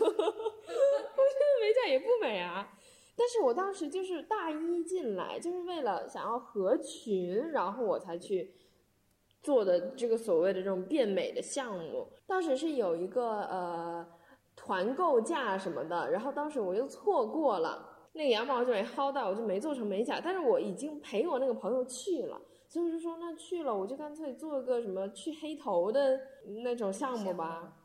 [1.61, 2.73] 美甲也不美啊。
[3.14, 8.55] 但是我当时就是大一进来，就是为了想要合群，然后我才去
[9.43, 12.09] 做的这个所谓的这种变美的项目。
[12.27, 14.07] 当时是有一个呃
[14.68, 20.20] 团购价什么的，然后当时我又错过了，那个羊毛就没薅到，我就没做成美甲。
[20.22, 26.20] 但是我已经陪我那个朋友去了，所以我就说那去了，我就干脆做个什么去黑头的
[26.62, 27.78] 那种项目吧。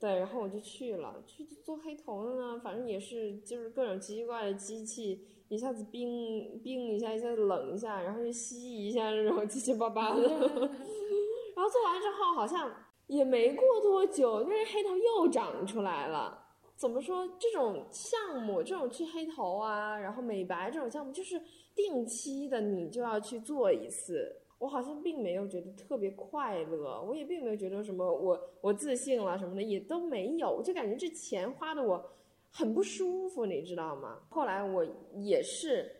[0.00, 10.22] 对，然后我就去了，去做黑头的呢，反正也是就是各种奇奇怪的机器，一下子冰冰一下，一下子冷一下，然后又吸一下，这种七七八八的。
[11.54, 12.68] 然后做完之后，好像
[13.12, 16.38] 也没过多久，那黑头又长出来了。
[16.74, 17.28] 怎么说？
[17.38, 21.40] 这种项目，这种去黑头啊，然后美白这种项目，就是
[21.74, 24.36] 定期的，你就要去做一次。
[24.58, 32.10] 我好像并没有觉得特别快乐，我也并没有觉得什么我我自信了什么的也都没有，我就感觉这钱花的我
[32.50, 34.20] 很不舒服，你知道吗？
[34.30, 35.90] 后来我也是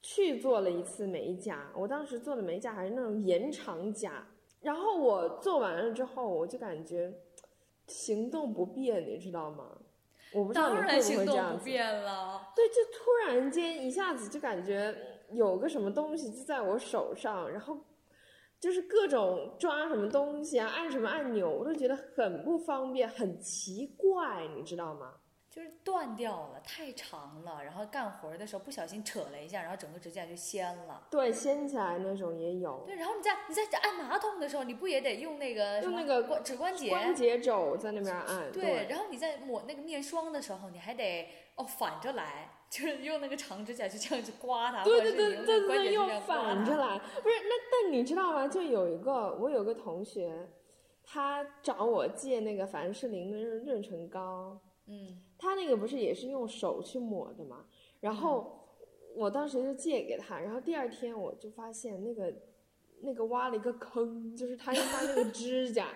[0.00, 4.26] 去做了一次美甲，我当时做的美甲还是那种延长甲，
[4.64, 7.12] 然后我做完了之后，我就感觉
[7.86, 9.78] 行动不便，你知道吗？
[10.32, 11.64] 我不知道你会不会这样子。
[12.56, 15.10] 对，就突然间一下子就感觉。
[15.30, 17.76] 有个什么东西就在我手上，然后
[18.60, 25.14] 就是各种抓什么东西啊，按什么按钮，我都觉得很不方便，很奇怪，你知道吗？
[25.54, 31.06] 就是断掉了，太长了，然后干活的时候不小心扯了一下，然后整个指甲就掀了。
[31.08, 32.82] 对，掀起来那种也有。
[32.84, 38.50] 对，然后你在你在按马桶的时候，你不也得用那个用那个关指关节关节肘在那边按？
[38.50, 42.50] 对，然后你在抹那个面霜的时候，你还得哦反着来。
[42.70, 46.98] 就是用那个长指甲就这样去刮它，对对对对对，用反着来。
[46.98, 48.48] 不是，那但你知道吗？
[48.48, 50.48] 就有一个，我有个同学，
[51.04, 57.66] 他找我借那个凡士林的润唇膏，嗯，他那个不是也是用手去抹的嘛？
[58.00, 58.66] 然后
[59.14, 62.32] 我当时就借给他，然后第二天我就发现那个
[63.00, 65.88] 那个挖了一个坑，就是他用他那个 指甲。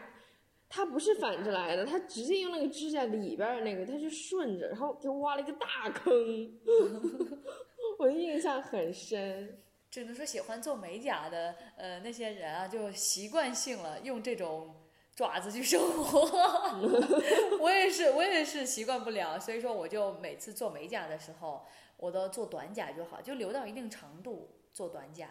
[0.70, 6.12] 他不是反着来的，他直接用那个指甲里边的那个，他就顺着，然后给我挖了一个大坑，
[7.98, 9.62] 我印象很深。
[9.90, 14.74] 只能说喜欢做美甲的，呃，那些人啊，就习惯性了用这种
[15.18, 16.20] 爪子去生活。
[17.58, 25.30] 我也是，我也是习惯不了，所以说我就每次做美甲的时候，我都做短甲就好，就留到一定长度做短甲。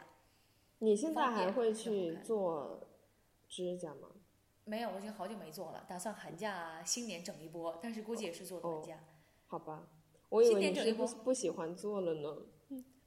[0.80, 2.82] 你现在还会去做
[3.48, 4.10] 指甲吗？
[4.66, 9.00] 没有，我已经好久没做了，打算寒假、新年整一波，但是估计也是做短甲。
[9.46, 9.84] 好吧，
[10.28, 12.36] 我以为你是不不喜欢做了呢。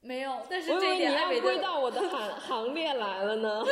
[0.01, 3.63] 没有，但是这一点还没归到我的行行列来了呢。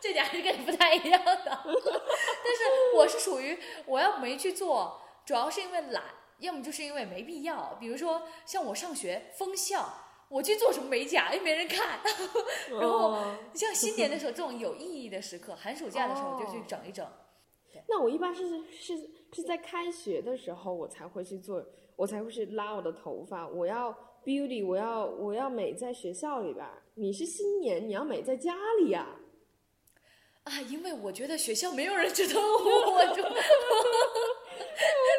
[0.00, 1.40] 这点还是跟你不太一样的。
[1.44, 6.02] 但是我是属于我要没去做，主要是因为懒，
[6.38, 7.76] 要么就是因为没必要。
[7.80, 10.04] 比如说像我上学封校。
[10.30, 12.00] 我去做什么美甲又没人看，
[12.78, 13.16] 然后
[13.54, 17.02] 像新年的时候这种有意义的时刻，寒暑假的时候就去整一整。
[17.86, 21.64] 那我一般是是是在开学的时候我才会去做，
[21.96, 23.48] 我才会去拉我的头发。
[23.48, 23.90] 我要
[24.22, 26.62] beauty，我要我要美在学校里边。
[26.96, 29.06] 你是新年，你要美在家里呀？
[29.06, 29.17] 啊，
[30.68, 33.22] 因为我觉得学校没有人知道我，就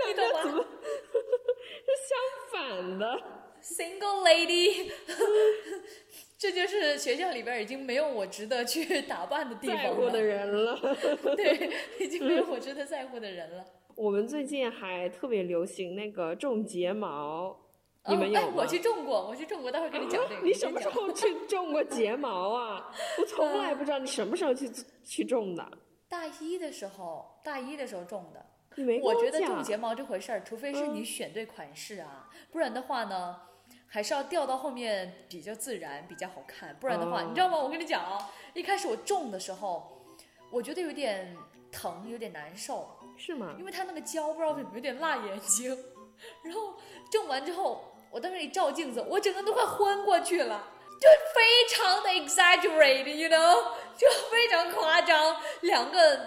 [0.07, 0.41] 你懂吗？
[1.85, 2.17] 是相
[2.51, 3.05] 反的。
[3.61, 4.89] Single lady，
[6.39, 10.79] 这就是学校里边已经没有我值得去打扮的地方在乎的人了。
[11.35, 13.65] 对，已经没有我值得在乎的人了。
[13.95, 17.59] 我们最近还特别流行那个种睫毛，
[18.07, 18.45] 你们有哎？
[18.55, 20.41] 我去种过，我去种过，待会儿跟你讲这个。
[20.45, 22.91] 你什么时候 去种过睫毛啊？
[23.19, 24.69] 我从来不知道你什么时候去
[25.03, 25.71] 去种的。
[26.07, 28.45] 大一的时候，大一的时候种的。
[28.75, 33.41] 你没我觉得种睫毛这回事儿，除非是你选对款式啊，不然的话呢？
[33.91, 37.57] 还是要掉到后面比较自然，比较好看，不然的话，你知道吗？
[37.57, 40.05] 我跟你讲啊，一开始我种的时候，
[40.51, 41.35] 我觉得有点
[41.71, 43.55] 疼，有点难受，是吗？
[43.57, 45.75] 因为它那个胶不知道为什么有点辣眼睛，
[46.43, 46.75] 然后
[47.11, 50.63] 种完之后，我当时一照镜子，我整个都快昏过去了，
[50.99, 53.63] 就非常的 exaggerated，you know，
[53.97, 56.19] 就非常夸张，两个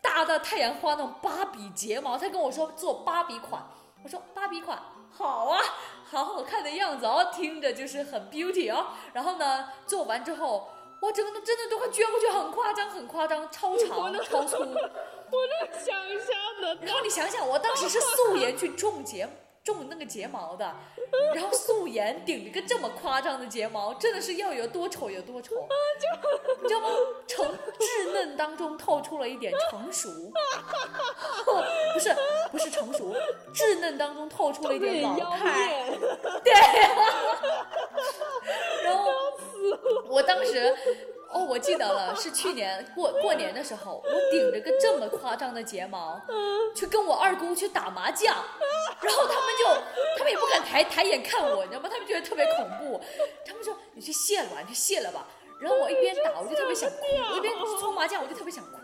[0.00, 3.62] 大的太阳花那种芭比睫毛，他跟我说做芭比款，
[4.02, 5.60] 我说芭比款好啊。
[6.06, 8.86] 好好看的样子哦，听着就是很 beauty 哦。
[9.12, 10.68] 然后呢，做完之后，
[11.00, 14.58] 我，整个都真的都快撅过去，很夸张，很夸张，超长，超粗。
[14.58, 16.78] 我能想象的。
[16.82, 19.28] 然后你想想，我当时是素颜去种睫
[19.72, 20.74] 种那个睫毛的，
[21.34, 25.54] 然后素颜顶着个这么夸张的睫毛，真的是要有多丑有多丑。
[26.60, 26.88] 你知道吗？
[27.26, 27.46] 成
[27.78, 30.10] 稚嫩当中透出了一点成熟。
[31.94, 32.14] 不是
[32.50, 33.14] 不是成熟，
[33.54, 35.86] 稚嫩当中透出了一点老态。
[36.42, 36.52] 对。
[38.84, 39.10] 然后
[40.08, 40.76] 我当时，
[41.34, 46.20] 哦，我记得了，是去年过过年的时候，我顶着个这么夸张的睫毛，
[46.76, 48.34] 去跟我二姑去打麻将，
[49.02, 49.66] 然后他们就，
[50.16, 51.88] 他们也不敢抬抬眼看我，你知道吗？
[51.92, 53.00] 他们觉得特别恐怖，
[53.44, 55.26] 他们说你去卸了吧，你去卸了吧。
[55.64, 56.96] 然后我一边打我就特别想哭，
[57.32, 58.76] 我一边搓麻将我就特别想哭。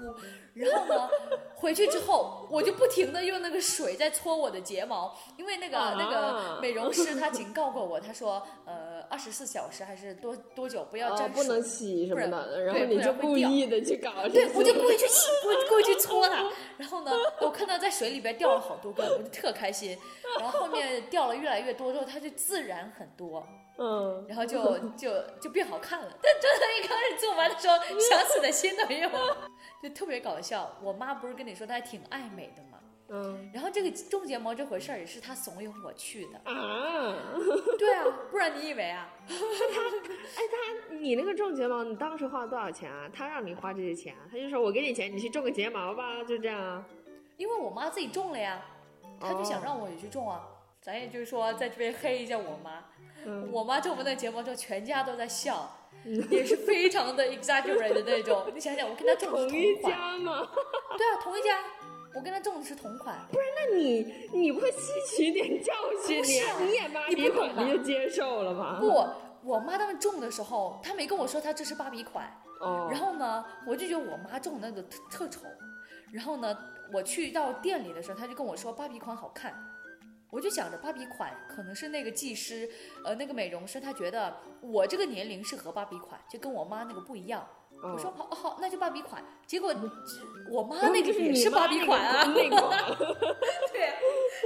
[0.55, 1.11] 然后呢，
[1.55, 16.51] 回去之后我就不停的用那个水在搓我的睫毛，因为那个那个美容师他警告过我，他说呃二十四小时还是多多久不要沾水，不能洗什么的，然后对你就故意的去搞对，我就故意去洗，故意故意去搓它。
[16.79, 17.13] 然后呢，
[17.43, 19.99] 我看到在水里边掉了好多根，我就特开心。
[20.39, 23.47] 然后后面掉了越来越多之后，它就自然很多，
[23.83, 26.13] 嗯，然后就就就变好看了。
[26.23, 29.09] 但真的，一开始做完的时候，想死的心都没有，
[29.83, 30.77] 就特别搞笑。
[30.83, 32.79] 我妈不是跟你说她还挺爱美的吗？
[33.13, 36.39] 嗯然后这个种睫毛这回事儿也是她怂恿我去的。
[36.45, 37.17] 啊，
[37.77, 39.09] 对啊，不然你以为啊？
[40.91, 43.09] 你那个种睫毛，你当时花了多少钱啊？
[43.13, 44.29] 他让你花这些钱啊？
[44.31, 46.87] 他就说我给你钱，你去种个睫毛吧，就这样啊。
[47.37, 48.63] 因为我妈自己种了呀，
[49.19, 50.47] 她就想让我也去种啊。
[50.81, 52.85] 咱也就是说，在这边黑一下我妈。
[53.27, 55.71] 嗯我妈种完那睫毛之后，全家都在笑，
[56.31, 58.47] 也是非常的 exaggerate 的那种。
[58.55, 60.49] 你想想，我跟她种的是同一款，家吗？
[60.97, 61.59] 对啊，同一家，
[62.15, 63.19] 我跟她种的是同款。
[63.31, 65.71] 那你你不会吸取点教
[66.07, 66.25] 训？
[66.25, 68.79] 是啊你也芭你比款，不懂吗你就接受了吗？
[68.81, 69.07] 不，
[69.47, 72.27] 我妈他们种的时候，她没跟我说她这是芭比款，
[72.63, 75.41] 哦，然后呢，我就觉得我妈种的那个特特丑，
[76.11, 76.57] 然后呢，
[76.91, 79.53] 我去到店里的时候，她就跟我说芭比款好看，
[80.31, 82.69] 我就想着芭比款可能是那个技师，
[83.05, 87.47] 呃，那个美容师他觉得我这个年龄适合芭比款，就跟我妈那个不一样。
[87.83, 89.25] 哦我说好好，那就芭比款。
[89.47, 89.75] 结果
[90.51, 92.57] 我妈那个是也是芭比款啊，那个
[93.73, 93.95] 对啊。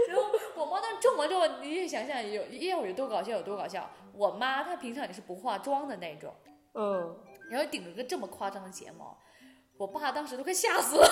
[0.08, 3.90] 然后我妈那种完之后，你也想想有要有多搞笑有多搞笑。
[4.12, 6.32] 我妈她平常也是不化妆的那种。
[6.74, 7.16] 嗯，
[7.50, 9.18] 然后顶了个这么夸张的睫毛，
[9.76, 11.08] 我爸当时都快吓死了。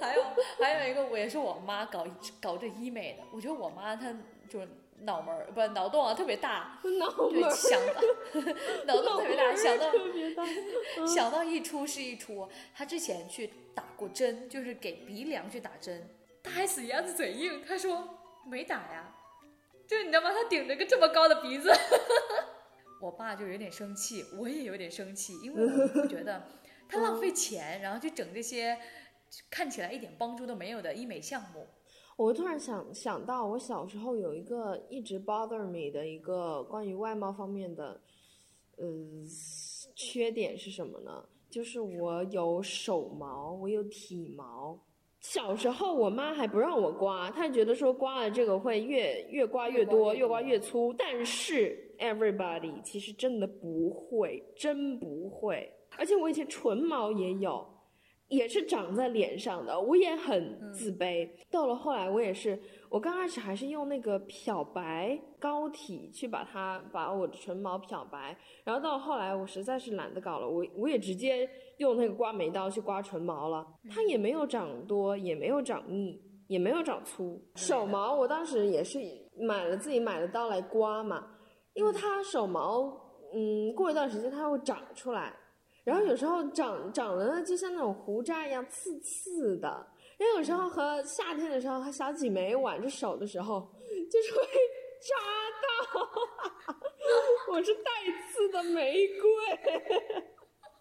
[0.00, 0.22] 还有
[0.60, 2.06] 还有一个，我也是我妈搞
[2.40, 4.14] 搞这医美的，我觉得我妈她
[4.48, 4.68] 就是
[5.00, 8.00] 脑门儿不脑洞啊特别大，对， 脑门儿想到
[8.86, 10.44] 脑洞特别大， 想到特别大，
[11.06, 12.48] 想到一出是一出。
[12.74, 16.08] 她之前去打过针，就是给鼻梁去打针，
[16.42, 19.14] 他还死鸭子嘴硬，她说没打呀，
[19.86, 20.30] 就你知道吗？
[20.32, 21.70] 她顶着个这么高的鼻子。
[22.98, 26.48] 我爸就有点生气，我也有点生气，因为我会觉得
[26.88, 28.78] 他浪费钱，然后去整这些
[29.50, 31.66] 看起来一点帮助都没有的医美项目。
[32.16, 38.00] 我突然想想到，我小时候有一个一直 bother me 的一个关于外貌方面的，
[38.76, 38.86] 呃，
[39.94, 41.24] 缺点是什么呢？
[41.50, 44.78] 就是我有手毛，我有体毛。
[45.20, 50.94] 小时候我妈还不让我刮，她觉得说刮了这个会越越刮越多，越刮越多越刮越粗。
[50.96, 55.70] 但是 everybody 其实真的不会，真不会。
[55.98, 57.66] 而且我以前唇毛也有，
[58.28, 61.28] 也是长在脸上的，我也很自卑。
[61.50, 62.60] 到了后来，我也是，
[62.90, 77.40] 我刚开始还是用那个漂白膏体去把它把我的唇毛漂白，然后到后来我实在是懒得搞了，我我也直接用那个刮眉刀去刮唇毛了，它也没有长多，也没有长密，也没有长粗。
[77.54, 78.98] 手毛我当时也是
[79.38, 81.24] 买了自己买的刀来刮嘛，
[81.74, 82.82] 因为它手毛，
[83.32, 85.32] 嗯，过一段时间它会长出来。
[85.86, 89.68] 然后有时候长长了呢，就像那种胡渣一样刺刺的。
[90.18, 93.70] 然后有时候和夏天的时候和小几梅挽着手的时候，
[94.10, 94.40] 就是会
[95.00, 95.14] 扎
[95.62, 96.10] 到。
[97.52, 97.90] 我是带
[98.32, 99.22] 刺的玫瑰，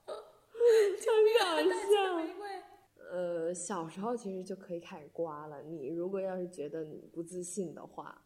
[0.08, 1.06] 很
[1.40, 1.94] 搞笑。
[3.14, 5.62] 呃，小时候其实就可以开始刮了。
[5.62, 8.25] 你如果要是觉得你不自信的话，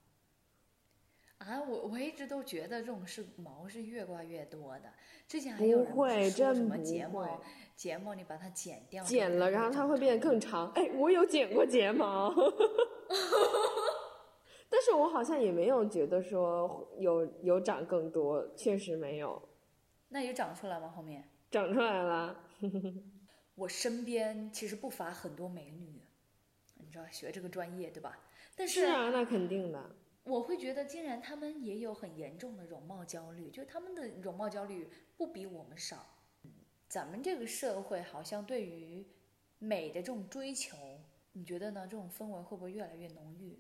[1.40, 4.92] 啊，我我一直都觉得这种是毛是越刮越多的。
[5.28, 7.42] 之前还有人说什么睫毛，
[7.76, 10.70] 睫毛你把它剪掉，剪了，然后它会变得更长。
[10.72, 12.34] 哎，我有剪过睫毛，
[14.70, 19.42] 但是我好像也没有觉得说有有长更多，确实没有
[20.10, 20.90] 那有长出来吗？
[20.90, 22.44] 后面长出来了。
[23.56, 26.02] 我身边其实不乏很多美女，
[26.76, 28.20] 你知道学这个专业对吧？
[28.56, 29.96] 但是啊，那肯定的。
[30.30, 34.88] 我会觉得，竟然他们也有很严重的容貌焦虑，就是她们的容貌焦虑
[35.18, 36.06] 不比我们少。
[36.88, 39.06] 咱们这个社会好像对于
[39.58, 40.78] 美的这种追求，
[41.34, 41.88] 你觉得呢？
[41.90, 43.58] 这种氛围会不会越来越浓郁？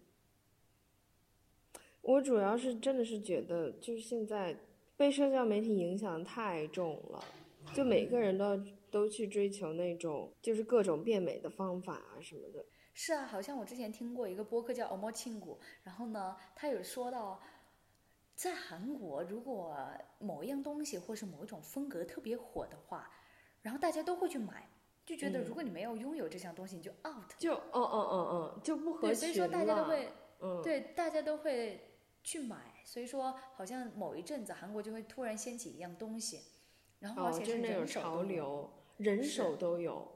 [2.01, 4.55] 我主要是真的是觉得，就是现在
[4.95, 7.23] 被社交媒体影响太重了，
[7.73, 12.65] 就每个人都要都去追求那种就是各种变美的方法啊什么的。
[12.93, 17.41] 是啊，好像我之前听过一个播客叫《欧莫庆谷》，然后呢，他有说到，
[18.35, 19.77] 在韩国如果
[20.17, 23.09] 某一样东西或是某一种风格特别火的话，
[23.61, 24.69] 然后大家都会去买，
[25.05, 27.31] 就觉得嗯如果你没有拥有这项东西，你就 out。
[27.37, 30.09] 就嗯嗯嗯嗯，就不合适，所以说大家都会，
[30.41, 36.41] 嗯，对，大家都会去买，所以说好像某一阵子韩国就会突然掀起一样东西，
[36.99, 38.23] 然后而哦，且就是是那种潮。
[38.23, 38.69] 流，
[38.99, 40.07] 人手都有。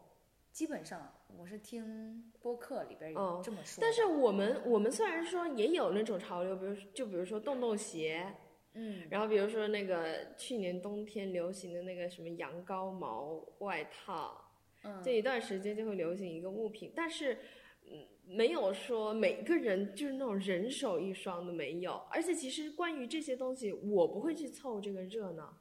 [0.51, 8.31] 基本上我是听播客里边有嗯这么说的、但是我们我们虽然说也有那种潮流，比如就比如说洞洞鞋，
[8.73, 14.39] 嗯，然后比如说那个去年冬天流行的那个什么羊羔毛外套，
[14.83, 17.37] 嗯这一段时间就会流行一个物品，但是。
[17.85, 25.53] 嗯，没有说每个人就是那种人手一双的没有，而且其实关于这些东西，我不会去凑这个热闹，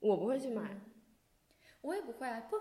[0.00, 0.74] 我不会去买。
[0.74, 0.80] 嗯
[1.86, 2.56] 我也不会啊，不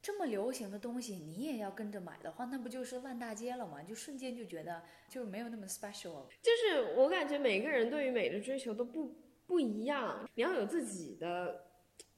[0.00, 3.82] 这么流行的东西，你也要跟着买的话，那不就是烂大街了吗？
[3.82, 6.28] 就瞬间就觉得就没有那么 special 了。
[6.40, 9.16] 就是我感觉每个人对于美的追求都不
[9.46, 11.66] 不一样，你要有自己的，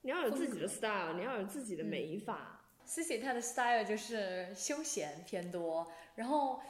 [0.02, 2.62] 你要有自己的 style，你要有自己的美法。
[2.86, 6.60] Cici 她的 style 就是休闲偏多，然后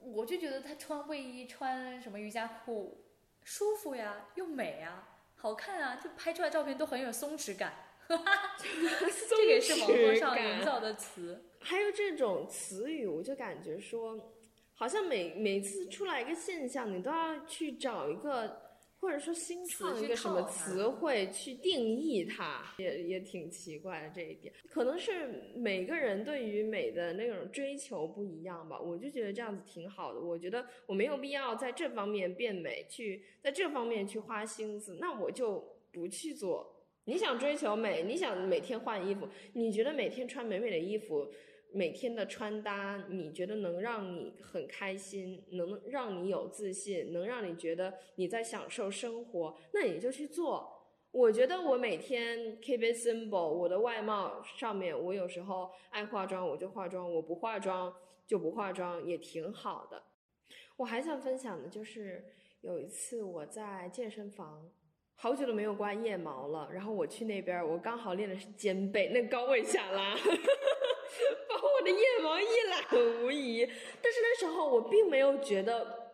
[0.00, 3.04] 我就觉得她穿卫衣、穿什么瑜伽裤
[3.42, 7.72] 舒服呀，又美呀，好看啊，就拍出来照片都很有松弛感。
[9.28, 11.44] 这个也是网络上营造的词。
[11.60, 14.32] 还有这种词语，我就感觉说，
[14.74, 18.60] 好像每每次出来一个现象，你都要去找一个，
[19.00, 24.54] 或者说新创一个什么词汇去定义它，也也挺奇怪的这一点。
[24.70, 30.20] 可能是每个人对于美的那种追求不一样吧，我就觉得这样子挺好的。
[30.20, 36.74] 我觉得我没有必要在这方面变美，去在这方面去花心思，那我就不去做。
[37.08, 41.26] 你想追求美，你想每天换衣服，你觉得每天穿美美的衣服，
[41.72, 50.70] 每天的穿搭，你觉得能让你很开心，能让你有自信，能让你觉得你在享受生活，那你就去做。
[51.10, 57.90] 我觉得我每天 keep it simple，我的外貌上面，我有时候爱化妆我就化妆，我不化妆
[58.26, 60.02] 就不化妆，也挺好的。
[60.76, 62.22] 我还想分享的就是
[62.60, 64.70] 有一次我在健身房。
[65.20, 73.66] 好久都没有刮腋毛了，然后我去那边，我刚好练的是肩背，那高位下拉， 把我的腋毛一览无遗。
[74.00, 76.12] 但是那时候我并没有觉得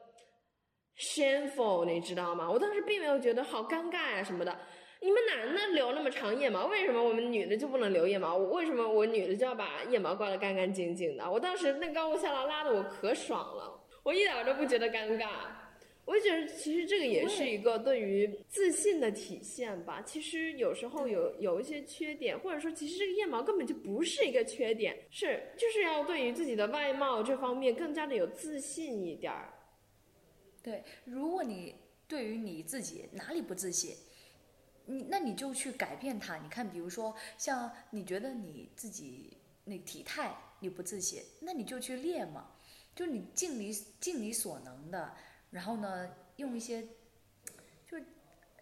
[0.96, 2.50] shameful，你知道吗？
[2.50, 4.58] 我当时并没有觉得好尴尬呀、什么的。
[5.00, 8.38] 你们男的留那么长腋毛，为什么我们女的就不能留腋毛？
[8.38, 11.30] 为什么我女的就要把腋毛刮得干干净净的？
[11.30, 15.28] 我当时那高位下拉拉的我可爽了，我一点都不觉得尴尬。
[16.06, 20.02] 我就觉得，其实这个也是一个对于自信的体现吧。
[20.02, 29.54] 其实有时候有有一些缺点，或者说，其实这个腋毛根本就不是一个缺点，是就是要对于自己的外貌这方面更加的有自信一点儿。
[30.62, 31.74] 对，如果你
[32.06, 33.96] 对于你自己哪里不自信，
[34.84, 36.36] 你那你就去改变它。
[36.36, 42.50] 你看，比如说像你觉得你自己那体态你不自信，那你就去练嘛，
[42.94, 45.14] 就你尽你尽你所能的。
[45.54, 46.82] 然后呢，用一些
[47.86, 48.04] 就是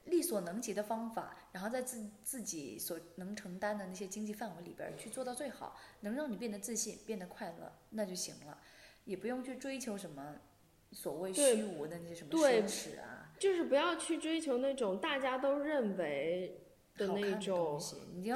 [0.05, 8.59] 力所能及的方法，然后在自自己所能承担的那些经济范围里边去做到最好，能让你变得自信、变得快乐，那就行了，
[9.07, 10.36] 也不用去追求什么
[10.90, 16.61] 所谓虚无的那些什么奢侈啊，就是不要去追求那种大家都认为
[16.99, 17.80] 的那种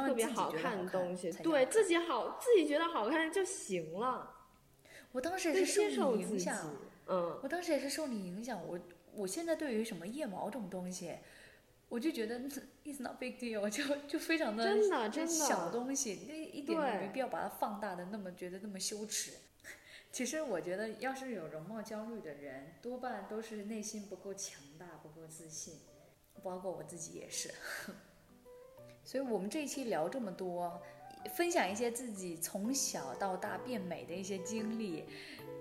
[0.07, 4.33] 特别好看的东西，对自己好，自己觉得好看就行了。
[5.13, 6.75] 我当时也是受你影响。
[7.07, 8.79] 嗯，我当时也是受你影响，我
[9.15, 11.15] 我现在对于什么腋毛这种东西，
[11.89, 12.41] 我就觉得
[12.85, 19.33] it's not big deal，就就非常的真的真的小东西，那一点也没必要把它放大的那么觉得那么羞耻。
[20.13, 25.75] 其实我觉得，要是有容貌焦虑的人，多半都是内心不够强大，不够自信，
[26.43, 27.53] 包括我自己也是。
[29.05, 30.83] 所以我们这一期聊这么多，
[31.35, 35.05] 分享一些自己从小到大变美的一些经历。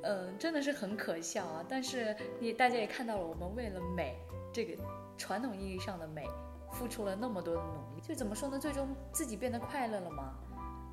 [0.06, 1.66] 嗯、呃，真的是很可笑啊！
[1.68, 4.16] 但是你大家也看到了，我们为了美
[4.54, 4.82] 这个
[5.18, 6.24] 传统意义上的美，
[6.72, 8.02] 付出了那么多的努力。
[8.08, 8.60] 就怎么说呢？
[8.60, 10.34] 最终自己变得快乐了吗？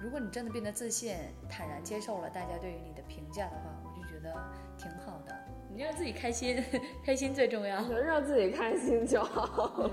[0.01, 1.15] 如果你真的变得自信、
[1.49, 4.35] 坦然接受了大家对于你的评价的话，我就觉得
[4.77, 5.37] 挺好的。
[5.75, 6.63] 你让自己开心，
[7.05, 7.81] 开心最重要。
[7.83, 9.89] 能让自己开心就好。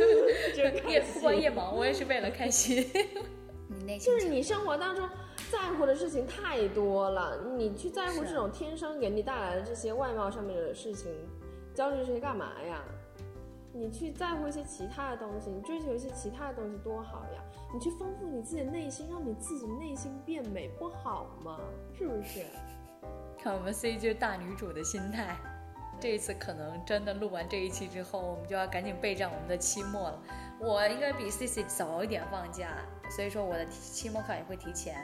[0.88, 2.88] 夜不光腋毛，我也是为了开心。
[3.68, 5.08] 你内心就是你生活当中。
[5.52, 11.12] 在乎的事情太多了，你去在乎这种天生给你带来的这些外貌上面的事情，
[11.74, 12.82] 焦虑这些干嘛呀？
[13.70, 17.42] 你去在乎一些其他的东西，你追求一些其他的东西多好呀！
[17.74, 21.60] 你去丰富你自己的内心，让你自己内心变美，不好吗？
[21.98, 22.46] 是不是？
[23.38, 25.36] 看我们 C 就是大女主的心态。
[26.00, 30.22] 这一次可能真的录完这一期之后，我们就要赶紧备战我们的期末了。
[30.58, 32.68] 我应该比 C C 早一点放假，
[33.10, 34.96] 所以说我的期末考也会提前。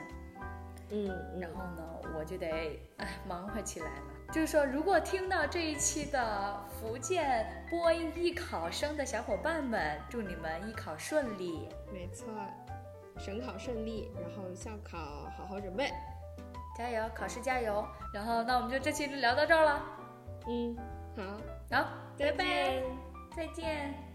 [0.91, 1.83] 嗯，然后呢，
[2.17, 4.01] 我就得哎忙活起来了。
[4.31, 11.69] 就是说，如果听到这一期的福建播音艺考生的小伙伴们，祝你们艺考顺利。
[11.91, 12.27] 没错，
[13.17, 14.97] 省考顺利，然后校考
[15.37, 15.91] 好好准备，
[16.77, 17.83] 加油，考试加油。
[18.13, 19.83] 然后，那我们就这期就聊到这儿了。
[20.47, 20.77] 嗯，
[21.15, 21.23] 好，
[21.77, 22.83] 好，再见，
[23.35, 24.08] 再见。